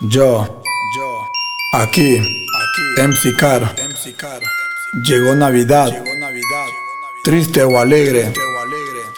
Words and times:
Yo, 0.00 0.62
aquí, 1.72 2.18
MC 2.98 3.36
Car, 3.36 3.74
llegó 5.02 5.34
Navidad, 5.34 5.90
triste 7.24 7.64
o 7.64 7.80
alegre, 7.80 8.32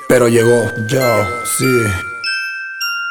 pero 0.08 0.28
llegó, 0.28 0.72
yo, 0.88 1.44
sí. 1.44 2.09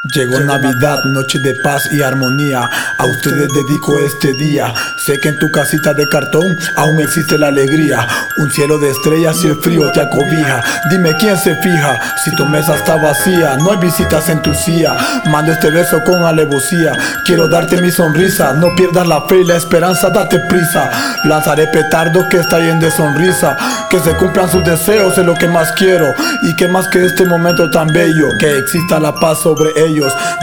Llegó 0.04 0.40
Navidad, 0.40 1.04
noche 1.04 1.40
de 1.40 1.56
paz 1.56 1.90
y 1.92 2.02
armonía. 2.02 2.70
A 2.98 3.06
ustedes 3.06 3.50
dedico 3.54 4.00
este 4.00 4.32
día. 4.32 4.74
Sé 4.96 5.20
que 5.20 5.28
en 5.28 5.38
tu 5.40 5.52
casita 5.52 5.94
de 5.94 6.08
cartón 6.08 6.58
aún 6.78 7.02
existe 7.02 7.38
la 7.38 7.48
alegría. 7.48 8.08
Un 8.38 8.50
cielo 8.50 8.78
de 8.78 8.92
estrellas 8.92 9.44
y 9.44 9.48
el 9.48 9.58
frío 9.58 9.92
te 9.92 10.00
acobija. 10.00 10.64
Dime 10.90 11.14
quién 11.20 11.38
se 11.38 11.54
fija 11.58 12.00
si 12.24 12.34
tu 12.38 12.46
mesa 12.46 12.78
está 12.78 12.96
vacía. 12.96 13.58
No 13.58 13.74
hay 13.74 13.78
visitas 13.80 14.30
en 14.30 14.42
tu 14.42 14.54
silla. 14.54 14.96
Mando 15.26 15.52
este 15.52 15.70
verso 15.70 16.02
con 16.06 16.24
alevosía. 16.24 16.94
Quiero 17.26 17.50
darte 17.50 17.82
mi 17.82 17.92
sonrisa. 17.92 18.54
No 18.54 18.74
pierdas 18.78 19.06
la 19.06 19.28
fe 19.28 19.42
y 19.42 19.46
la 19.46 19.58
esperanza, 19.58 20.10
date 20.12 20.40
prisa. 20.48 20.90
Lanzaré 21.26 21.68
petardo 21.68 22.30
que 22.30 22.38
está 22.38 22.60
lleno 22.60 22.80
de 22.80 22.90
sonrisa. 22.90 23.58
Que 23.90 24.00
se 24.00 24.16
cumplan 24.16 24.50
sus 24.50 24.64
deseos 24.64 25.18
es 25.18 25.26
lo 25.26 25.34
que 25.36 25.50
más 25.50 25.74
quiero. 25.74 26.08
Y 26.44 26.56
que 26.56 26.70
más 26.70 26.88
que 26.88 27.04
este 27.04 27.26
momento 27.26 27.70
tan 27.70 27.88
bello. 27.88 28.30
Que 28.40 28.60
exista 28.60 28.98
la 28.98 29.14
paz 29.14 29.42
sobre 29.42 29.72
ellos. 29.76 29.89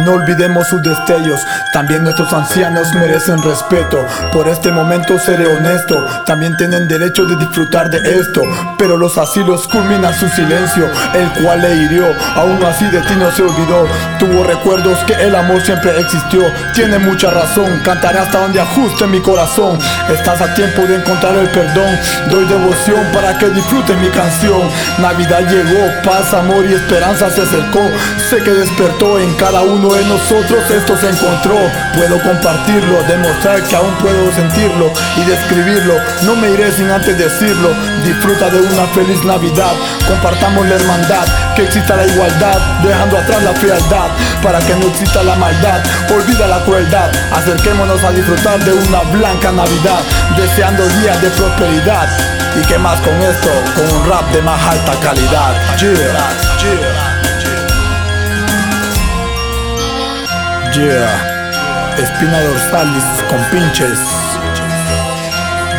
No 0.05 0.13
olvidemos 0.13 0.67
sus 0.67 0.83
destellos. 0.83 1.41
También 1.73 2.03
nuestros 2.03 2.33
ancianos 2.33 2.93
merecen 2.95 3.41
respeto. 3.43 4.05
Por 4.33 4.49
este 4.49 4.73
momento 4.73 5.19
seré 5.21 5.47
honesto. 5.47 5.95
También 6.27 6.57
tienen 6.57 6.89
derecho 6.89 7.25
de 7.27 7.37
disfrutar 7.37 7.89
de 7.91 7.99
esto. 7.99 8.43
Pero 8.77 8.97
los 8.97 9.17
asilos 9.19 9.69
culminan 9.69 10.13
su 10.15 10.29
silencio, 10.31 10.91
el 11.15 11.31
cual 11.43 11.63
le 11.63 11.77
hirió. 11.77 12.07
Aún 12.35 12.63
así 12.65 12.87
de 12.87 13.01
ti 13.03 13.15
no 13.17 13.31
se 13.31 13.43
olvidó. 13.43 13.87
Tuvo 14.19 14.43
recuerdos 14.43 14.99
que 15.07 15.15
el 15.15 15.35
amor 15.35 15.63
siempre 15.63 15.99
existió. 16.01 16.43
Tiene 16.75 16.99
mucha 16.99 17.31
razón. 17.31 17.81
Cantaré 17.85 18.19
hasta 18.19 18.41
donde 18.41 18.61
ajuste 18.61 19.07
mi 19.07 19.21
corazón. 19.21 19.79
Estás 20.13 20.41
a 20.41 20.55
tiempo 20.55 20.83
de 20.83 20.97
encontrar 20.97 21.37
el 21.37 21.49
perdón. 21.51 21.99
Doy 22.31 22.45
devoción 22.47 23.07
para 23.13 23.39
que 23.39 23.49
disfruten 23.51 24.01
mi 24.01 24.09
canción. 24.09 24.63
Navidad 24.99 25.49
llegó, 25.49 26.03
paz, 26.03 26.35
amor 26.35 26.67
y 26.67 26.75
esperanza 26.75 27.31
se 27.31 27.43
acercó. 27.43 27.81
Sé 28.29 28.43
que 28.43 28.51
despertó 28.51 29.19
en 29.19 29.36
cada 29.39 29.63
uno 29.63 29.93
de 29.93 30.05
nosotros 30.05 30.71
esto 30.71 30.97
se 30.97 31.11
encontró. 31.11 31.57
Puedo 31.95 32.21
compartirlo, 32.23 33.03
demostrar 33.05 33.63
que 33.63 33.77
aún 33.77 33.95
puedo 33.97 34.33
sentirlo 34.33 34.93
y 35.17 35.25
describirlo. 35.25 35.95
No 36.23 36.37
me 36.37 36.51
iré 36.51 36.73
sin 36.73 36.91
antes 36.91 37.17
decirlo. 37.17 37.71
Disfruta 38.05 38.51
de 38.51 38.61
una 38.61 38.87
feliz 38.89 39.25
Navidad. 39.25 39.73
Compartamos 40.07 40.67
la 40.67 40.77
hermandad, 40.77 41.27
que 41.55 41.65
exista 41.65 41.97
la 41.97 42.07
igualdad, 42.07 42.59
dejando 42.83 43.19
atrás 43.19 43.43
la 43.43 43.53
frialdad, 43.55 44.09
para 44.43 44.59
que 44.61 44.75
no 44.77 44.87
exista 44.87 45.23
la 45.23 45.37
maldad. 45.37 45.83
Olvida 46.15 46.47
la 46.47 46.65
crueldad. 46.65 47.11
Acerquémonos 47.33 48.03
a 48.05 48.13
disfrutar 48.13 48.59
de 48.65 48.73
una 48.73 49.01
blanca 49.13 49.53
Navidad, 49.53 50.01
deseando 50.37 50.87
días 51.01 51.21
de 51.21 51.31
prosperidad. 51.31 52.09
Y 52.59 52.67
que 52.67 52.79
más 52.79 52.99
con 53.01 53.15
esto, 53.21 53.51
con 53.75 54.01
un 54.01 54.09
rap 54.09 54.31
de 54.33 54.41
más 54.41 54.61
alta 54.67 54.93
calidad. 55.01 55.55
Yeah. 55.79 56.96
Espina 60.79 62.39
dorsalis 62.43 63.05
con 63.31 63.43
pinches. 63.51 63.99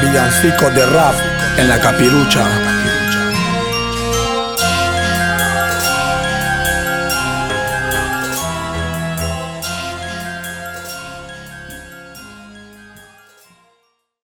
Villancico 0.01 0.71
de 0.71 0.85
rap 0.87 1.13
en 1.59 1.69
la 1.69 1.79
capirucha. 1.79 2.76